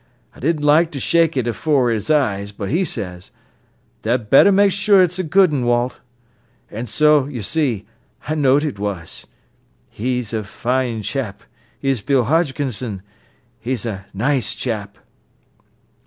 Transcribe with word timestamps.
I 0.35 0.39
didn't 0.39 0.63
like 0.65 0.91
ter 0.91 0.97
shake 0.97 1.37
it 1.37 1.45
afore 1.45 1.91
'is 1.91 2.09
eyes, 2.09 2.51
but 2.51 2.71
'e 2.71 2.83
says, 2.85 3.29
'Tha'd 4.01 4.31
better 4.31 4.51
ma'e 4.51 4.71
sure 4.71 5.03
it's 5.03 5.19
a 5.19 5.23
good 5.23 5.51
un, 5.53 5.63
Walt.' 5.63 5.99
An' 6.71 6.87
so, 6.87 7.27
yer 7.27 7.43
see, 7.43 7.85
I 8.27 8.33
knowed 8.33 8.63
it 8.63 8.79
was. 8.79 9.27
He's 9.91 10.33
a 10.33 10.41
nice 10.65 11.03
chap, 11.05 11.43
is 11.83 12.01
Bill 12.01 12.23
Hodgkisson, 12.25 13.03
e's 13.63 13.85
a 13.85 14.07
nice 14.11 14.55
chap!" 14.55 14.97